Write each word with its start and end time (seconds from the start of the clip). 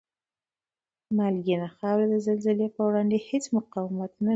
مالګینې 1.17 1.67
خاورې 1.75 2.05
د 2.09 2.15
زلزلې 2.25 2.67
په 2.75 2.81
وړاندې 2.87 3.17
هېڅ 3.27 3.43
مقاومت 3.57 4.11
نلري؟ 4.21 4.29